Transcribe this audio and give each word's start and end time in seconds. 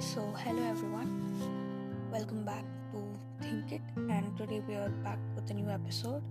hello 0.00 0.62
everyone. 0.62 1.10
Welcome 2.12 2.44
back 2.44 2.62
to 2.92 3.02
Think 3.42 3.72
It, 3.72 3.80
and 3.96 4.36
today 4.38 4.62
we 4.68 4.76
are 4.76 4.90
back 5.02 5.18
with 5.34 5.50
a 5.50 5.54
new 5.54 5.68
episode 5.68 6.22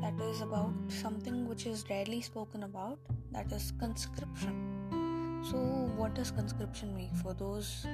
that 0.00 0.20
is 0.20 0.40
about 0.40 0.72
something 0.88 1.48
which 1.48 1.66
is 1.66 1.84
rarely 1.88 2.20
spoken 2.20 2.64
about 2.64 2.98
that 3.30 3.52
is 3.52 3.72
conscription. 3.78 5.44
So, 5.48 5.56
what 5.96 6.16
does 6.16 6.32
conscription 6.32 6.96
mean? 6.96 7.10
For 7.22 7.32
those 7.32 7.86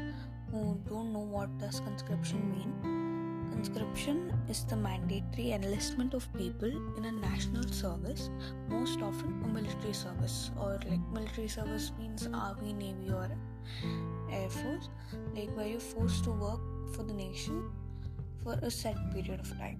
who 0.50 0.80
don't 0.88 1.12
know 1.12 1.26
what 1.36 1.58
does 1.58 1.80
conscription 1.80 2.40
mean, 2.50 3.50
conscription 3.52 4.32
is 4.48 4.64
the 4.64 4.76
mandatory 4.76 5.52
enlistment 5.52 6.14
of 6.14 6.26
people 6.32 6.70
in 6.96 7.04
a 7.04 7.12
national 7.12 7.64
service, 7.64 8.30
most 8.70 9.02
often 9.02 9.42
a 9.44 9.48
military 9.48 9.92
service, 9.92 10.50
or 10.58 10.78
like 10.88 11.00
military 11.12 11.48
service 11.48 11.92
means 11.98 12.28
army, 12.32 12.72
navy, 12.72 13.10
or 13.10 13.28
air 14.30 14.48
force, 14.48 14.88
like 15.34 15.54
where 15.56 15.66
you're 15.66 15.80
forced 15.80 16.24
to 16.24 16.30
work 16.30 16.60
for 16.94 17.02
the 17.02 17.12
nation 17.12 17.70
for 18.42 18.58
a 18.62 18.70
set 18.70 18.96
period 19.12 19.40
of 19.40 19.58
time. 19.58 19.78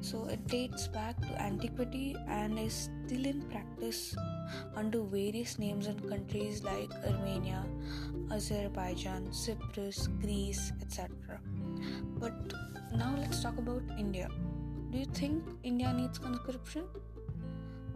So 0.00 0.26
it 0.26 0.46
dates 0.46 0.86
back 0.86 1.18
to 1.22 1.42
antiquity 1.42 2.14
and 2.28 2.58
is 2.58 2.90
still 3.06 3.24
in 3.24 3.40
practice 3.42 4.14
under 4.76 5.02
various 5.02 5.58
names 5.58 5.86
in 5.86 5.98
countries 6.00 6.62
like 6.62 6.90
Armenia, 7.06 7.64
Azerbaijan, 8.30 9.32
Cyprus, 9.32 10.08
Greece, 10.20 10.72
etc. 10.82 11.08
But 12.18 12.52
now 12.94 13.14
let's 13.18 13.42
talk 13.42 13.56
about 13.58 13.82
India. 13.98 14.28
Do 14.90 14.98
you 14.98 15.06
think 15.06 15.42
India 15.62 15.92
needs 15.92 16.18
conscription? 16.18 16.84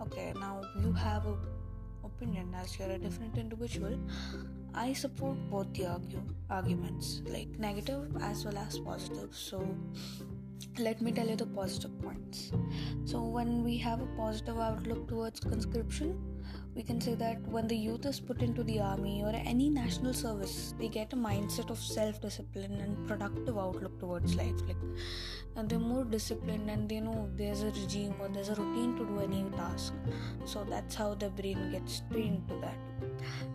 Okay, 0.00 0.32
now 0.38 0.62
you 0.80 0.92
have 0.92 1.26
a 1.26 1.36
opinion 2.04 2.54
as 2.54 2.78
you're 2.78 2.90
a 2.90 2.98
different 2.98 3.36
individual 3.36 3.98
I 4.74 4.92
support 4.92 5.36
both 5.50 5.72
the 5.74 5.86
argue, 5.86 6.22
arguments, 6.50 7.22
like 7.26 7.48
negative 7.58 8.16
as 8.22 8.44
well 8.44 8.58
as 8.58 8.78
positive. 8.78 9.34
So, 9.34 9.66
let 10.78 11.00
me 11.00 11.10
tell 11.10 11.26
you 11.26 11.36
the 11.36 11.46
positive 11.46 11.98
points. 12.00 12.52
So, 13.04 13.22
when 13.22 13.64
we 13.64 13.76
have 13.78 14.00
a 14.00 14.06
positive 14.16 14.58
outlook 14.58 15.08
towards 15.08 15.40
conscription, 15.40 16.37
we 16.78 16.84
can 16.84 17.00
say 17.00 17.14
that 17.16 17.40
when 17.54 17.66
the 17.66 17.76
youth 17.76 18.06
is 18.06 18.20
put 18.20 18.40
into 18.40 18.62
the 18.62 18.78
army 18.78 19.20
or 19.24 19.32
any 19.34 19.68
national 19.68 20.14
service, 20.14 20.74
they 20.78 20.86
get 20.86 21.12
a 21.12 21.16
mindset 21.16 21.70
of 21.70 21.78
self 21.78 22.20
discipline 22.20 22.80
and 22.80 23.08
productive 23.08 23.58
outlook 23.58 23.98
towards 23.98 24.36
life. 24.36 24.60
Like, 24.68 24.76
and 25.56 25.68
they're 25.68 25.80
more 25.80 26.04
disciplined 26.04 26.70
and 26.70 26.88
they 26.88 27.00
know 27.00 27.28
there's 27.34 27.62
a 27.62 27.72
regime 27.72 28.14
or 28.20 28.28
there's 28.28 28.50
a 28.50 28.54
routine 28.54 28.96
to 28.96 29.04
do 29.04 29.18
any 29.18 29.42
task. 29.56 29.92
So, 30.44 30.64
that's 30.70 30.94
how 30.94 31.14
the 31.14 31.30
brain 31.30 31.72
gets 31.72 32.02
trained 32.12 32.46
to 32.48 32.54
that 32.60 32.78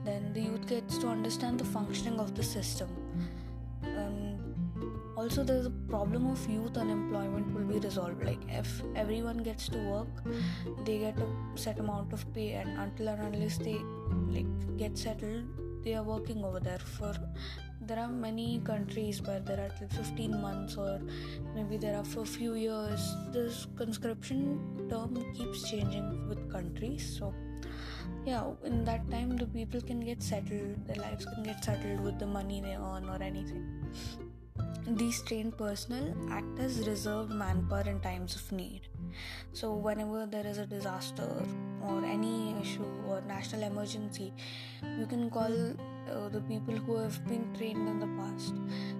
then 0.03 0.33
the 0.33 0.41
youth 0.41 0.67
gets 0.67 0.97
to 0.97 1.07
understand 1.07 1.59
the 1.59 1.65
functioning 1.65 2.19
of 2.19 2.35
the 2.35 2.43
system. 2.43 2.89
Also, 5.23 5.41
there's 5.41 5.65
a 5.65 5.75
problem 5.89 6.29
of 6.29 6.49
youth 6.49 6.77
unemployment 6.77 7.53
will 7.55 7.63
be 7.63 7.79
resolved. 7.79 8.25
Like 8.25 8.41
if 8.49 8.81
everyone 8.93 9.37
gets 9.37 9.69
to 9.69 9.77
work, 9.89 10.09
they 10.83 10.97
get 10.99 11.17
a 11.17 11.27
set 11.55 11.79
amount 11.79 12.11
of 12.11 12.25
pay, 12.33 12.51
and 12.61 12.77
until 12.77 13.07
and 13.07 13.33
unless 13.33 13.57
they 13.57 13.77
like 14.27 14.49
get 14.77 14.97
settled, 14.97 15.45
they 15.85 15.93
are 15.95 16.03
working 16.03 16.43
over 16.43 16.59
there 16.59 16.83
for 16.97 17.13
there 17.79 17.99
are 17.99 18.09
many 18.09 18.61
countries 18.65 19.21
where 19.21 19.39
there 19.39 19.61
are 19.61 19.87
15 19.87 20.41
months 20.41 20.75
or 20.75 20.99
maybe 21.55 21.77
there 21.77 21.95
are 21.95 22.03
for 22.03 22.21
a 22.21 22.25
few 22.25 22.55
years. 22.55 23.15
This 23.31 23.65
conscription 23.77 24.89
term 24.89 25.15
keeps 25.33 25.69
changing 25.69 26.27
with 26.27 26.51
countries. 26.51 27.17
So 27.17 27.33
yeah 28.25 28.43
in 28.65 28.83
that 28.83 29.09
time 29.09 29.37
the 29.37 29.45
people 29.45 29.81
can 29.81 29.99
get 29.99 30.21
settled 30.21 30.87
their 30.87 30.97
lives 30.97 31.25
can 31.25 31.43
get 31.43 31.63
settled 31.63 32.01
with 32.01 32.17
the 32.19 32.25
money 32.25 32.61
they 32.61 32.75
earn 32.75 33.09
or 33.09 33.21
anything 33.21 33.63
these 34.87 35.21
trained 35.21 35.57
personnel 35.57 36.13
act 36.29 36.59
as 36.59 36.87
reserved 36.87 37.31
manpower 37.31 37.83
in 37.91 37.99
times 38.01 38.35
of 38.35 38.51
need 38.51 38.81
so 39.53 39.73
whenever 39.73 40.25
there 40.25 40.45
is 40.45 40.57
a 40.57 40.65
disaster 40.65 41.29
or 41.81 42.03
any 42.05 42.55
issue 42.61 42.85
or 43.07 43.21
national 43.21 43.63
emergency 43.63 44.33
you 44.99 45.05
can 45.05 45.29
call 45.29 45.53
uh, 46.11 46.29
the 46.29 46.41
people 46.41 46.75
who 46.75 46.97
have 46.97 47.25
been 47.27 47.45
trained 47.55 47.87
in 47.87 47.99
the 47.99 48.11
past 48.21 48.53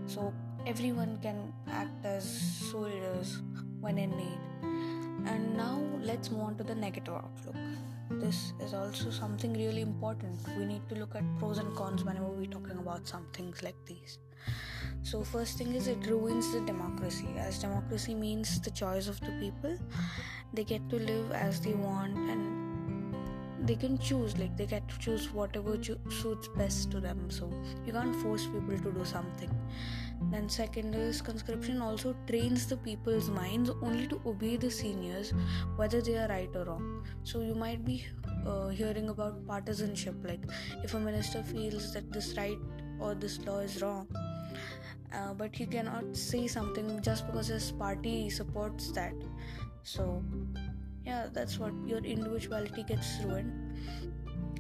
so 0.07 0.33
everyone 0.65 1.17
can 1.21 1.53
act 1.67 2.05
as 2.05 2.25
soldiers 2.71 3.41
when 3.81 3.97
in 3.97 4.11
need 4.11 4.39
and 5.25 5.55
now 5.55 5.81
let's 6.01 6.31
move 6.31 6.41
on 6.41 6.55
to 6.55 6.63
the 6.63 6.75
negative 6.75 7.13
outlook 7.13 7.55
this 8.09 8.53
is 8.61 8.73
also 8.73 9.09
something 9.09 9.53
really 9.53 9.81
important. 9.81 10.37
We 10.57 10.65
need 10.65 10.87
to 10.89 10.95
look 10.95 11.15
at 11.15 11.23
pros 11.39 11.57
and 11.57 11.75
cons 11.75 12.03
whenever 12.03 12.27
we're 12.27 12.45
talking 12.45 12.77
about 12.77 13.07
some 13.07 13.25
things 13.33 13.63
like 13.63 13.75
these. 13.85 14.19
So, 15.03 15.23
first 15.23 15.57
thing 15.57 15.73
is 15.75 15.87
it 15.87 16.05
ruins 16.07 16.51
the 16.53 16.61
democracy, 16.61 17.27
as 17.37 17.59
democracy 17.59 18.15
means 18.15 18.59
the 18.61 18.71
choice 18.71 19.07
of 19.07 19.19
the 19.19 19.31
people. 19.39 19.77
They 20.53 20.63
get 20.63 20.89
to 20.89 20.97
live 20.97 21.31
as 21.31 21.59
they 21.59 21.73
want 21.73 22.17
and 22.17 22.63
they 23.67 23.75
can 23.75 23.97
choose, 23.97 24.37
like, 24.37 24.55
they 24.57 24.65
get 24.65 24.87
to 24.89 24.99
choose 24.99 25.31
whatever 25.33 25.77
cho- 25.77 25.97
suits 26.09 26.49
best 26.55 26.91
to 26.91 26.99
them. 26.99 27.29
So, 27.29 27.51
you 27.85 27.93
can't 27.93 28.15
force 28.15 28.45
people 28.45 28.77
to 28.77 28.91
do 28.91 29.05
something. 29.05 29.49
Then, 30.31 30.47
second 30.49 30.95
is 30.95 31.21
conscription 31.21 31.81
also 31.81 32.15
trains 32.27 32.65
the 32.67 32.77
people's 32.77 33.29
minds 33.29 33.69
only 33.81 34.07
to 34.07 34.21
obey 34.25 34.55
the 34.57 34.71
seniors, 34.71 35.33
whether 35.75 36.01
they 36.01 36.17
are 36.17 36.27
right 36.27 36.49
or 36.55 36.65
wrong. 36.65 37.05
So, 37.23 37.41
you 37.41 37.55
might 37.55 37.83
be 37.85 38.05
uh, 38.45 38.67
hearing 38.69 39.09
about 39.09 39.45
partisanship, 39.47 40.15
like 40.23 40.43
if 40.83 40.93
a 40.93 40.99
minister 40.99 41.43
feels 41.43 41.93
that 41.93 42.11
this 42.11 42.35
right 42.37 42.57
or 42.99 43.15
this 43.15 43.39
law 43.45 43.59
is 43.59 43.81
wrong, 43.81 44.07
uh, 45.13 45.33
but 45.33 45.55
he 45.55 45.65
cannot 45.65 46.15
say 46.15 46.47
something 46.47 47.01
just 47.01 47.25
because 47.27 47.47
his 47.47 47.71
party 47.71 48.29
supports 48.29 48.91
that. 48.91 49.13
So, 49.83 50.23
yeah, 51.05 51.27
that's 51.31 51.59
what 51.59 51.73
your 51.85 51.99
individuality 51.99 52.83
gets 52.83 53.19
ruined. 53.23 53.77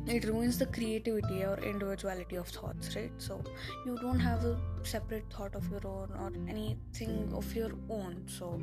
It 0.05 0.25
ruins 0.25 0.57
the 0.57 0.65
creativity 0.65 1.43
or 1.45 1.57
individuality 1.63 2.35
of 2.35 2.47
thoughts 2.49 2.93
right? 2.93 3.11
So 3.17 3.41
you 3.85 3.97
don't 4.01 4.19
have 4.19 4.43
a 4.43 4.59
separate 4.83 5.31
thought 5.31 5.55
of 5.55 5.69
your 5.71 5.87
own 5.87 6.11
or 6.19 6.31
anything 6.49 7.31
of 7.33 7.55
your 7.55 7.71
own. 7.89 8.23
So 8.27 8.61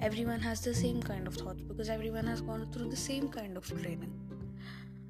everyone 0.00 0.40
has 0.40 0.62
the 0.62 0.74
same 0.74 1.02
kind 1.02 1.26
of 1.26 1.34
thoughts 1.34 1.60
because 1.60 1.90
everyone 1.90 2.26
has 2.26 2.40
gone 2.40 2.66
through 2.72 2.88
the 2.88 2.96
same 2.96 3.28
kind 3.28 3.58
of 3.58 3.66
training. 3.66 4.12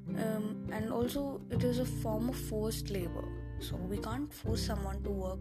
Um, 0.09 0.67
and 0.73 0.91
also 0.91 1.39
it 1.49 1.63
is 1.63 1.79
a 1.79 1.85
form 1.85 2.27
of 2.27 2.35
forced 2.35 2.89
labor 2.89 3.23
so 3.61 3.75
we 3.75 3.97
can't 3.97 4.33
force 4.33 4.65
someone 4.65 5.01
to 5.03 5.09
work 5.11 5.39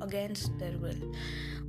against 0.00 0.58
their 0.58 0.76
will. 0.78 1.12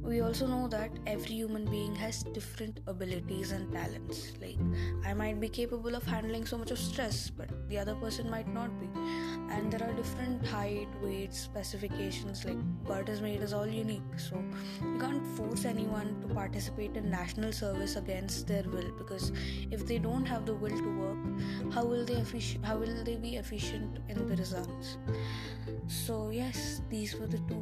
We 0.01 0.21
also 0.21 0.45
know 0.45 0.67
that 0.67 0.91
every 1.07 1.33
human 1.33 1.65
being 1.65 1.95
has 1.95 2.21
different 2.21 2.79
abilities 2.85 3.51
and 3.51 3.71
talents. 3.73 4.33
Like, 4.39 4.57
I 5.03 5.13
might 5.13 5.39
be 5.39 5.49
capable 5.49 5.95
of 5.95 6.03
handling 6.03 6.45
so 6.45 6.59
much 6.59 6.69
of 6.69 6.77
stress, 6.77 7.31
but 7.31 7.49
the 7.69 7.79
other 7.79 7.95
person 7.95 8.29
might 8.29 8.47
not 8.47 8.69
be. 8.79 8.87
And 9.49 9.71
there 9.71 9.81
are 9.87 9.93
different 9.93 10.45
height, 10.45 10.87
weight, 11.01 11.33
specifications. 11.33 12.45
Like, 12.45 12.57
God 12.85 13.07
has 13.07 13.19
made 13.19 13.41
us 13.41 13.51
all 13.51 13.65
unique. 13.65 14.19
So, 14.19 14.43
you 14.81 14.99
can't 14.99 15.25
force 15.35 15.65
anyone 15.65 16.21
to 16.21 16.33
participate 16.35 16.95
in 16.95 17.09
national 17.09 17.51
service 17.51 17.95
against 17.95 18.47
their 18.47 18.63
will 18.63 18.91
because 18.97 19.31
if 19.71 19.87
they 19.87 19.97
don't 19.97 20.25
have 20.25 20.45
the 20.45 20.53
will 20.53 20.77
to 20.77 20.99
work, 20.99 21.73
how 21.73 21.83
will 21.83 22.05
they 22.05 22.15
effic- 22.15 22.63
how 22.63 22.77
will 22.77 23.03
they 23.03 23.15
be 23.15 23.37
efficient 23.37 23.97
in 24.07 24.27
the 24.27 24.35
results? 24.35 24.97
So, 25.87 26.29
yes, 26.29 26.81
these 26.89 27.15
were 27.15 27.27
the 27.27 27.39
two 27.47 27.54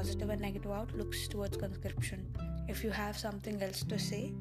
positive 0.00 0.30
and 0.30 0.40
negative 0.40 0.70
outlooks 0.70 1.28
towards 1.28 1.56
conscription. 1.56 2.26
If 2.68 2.82
you 2.82 2.90
have 2.90 3.18
something 3.18 3.62
else 3.62 3.84
to 3.84 3.98
say, 3.98 4.32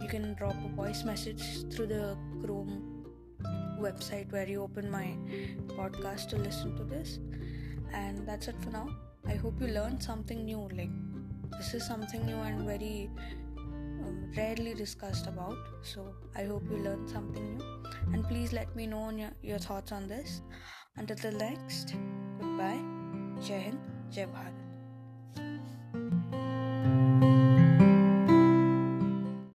you 0.00 0.08
can 0.08 0.34
drop 0.34 0.54
a 0.64 0.68
voice 0.76 1.02
message 1.04 1.42
through 1.72 1.86
the 1.86 2.16
Chrome 2.40 3.04
website 3.80 4.30
where 4.32 4.46
you 4.46 4.62
open 4.62 4.90
my 4.90 5.16
podcast 5.68 6.28
to 6.28 6.36
listen 6.36 6.76
to 6.76 6.84
this. 6.84 7.18
And 7.92 8.26
that's 8.28 8.48
it 8.48 8.56
for 8.62 8.70
now. 8.70 8.88
I 9.26 9.34
hope 9.34 9.60
you 9.60 9.68
learned 9.68 10.02
something 10.02 10.44
new. 10.44 10.68
Like, 10.72 10.90
this 11.58 11.74
is 11.74 11.86
something 11.86 12.24
new 12.24 12.36
and 12.36 12.64
very 12.64 13.10
um, 13.58 14.32
rarely 14.36 14.74
discussed 14.74 15.26
about. 15.26 15.58
So, 15.82 16.14
I 16.36 16.44
hope 16.44 16.62
you 16.70 16.78
learned 16.78 17.08
something 17.08 17.56
new. 17.56 17.64
And 18.12 18.24
please 18.24 18.52
let 18.52 18.74
me 18.76 18.86
know 18.86 19.10
your, 19.10 19.30
your 19.42 19.58
thoughts 19.58 19.92
on 19.92 20.06
this. 20.06 20.42
Until 20.96 21.16
the 21.16 21.32
next, 21.32 21.94
goodbye. 22.40 22.82
Jai 23.40 23.60
Hind, 23.60 23.78
Jai 24.10 24.26
Bharat. 24.26 24.54